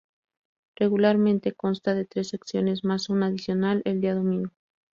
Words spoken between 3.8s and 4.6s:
el día domingo.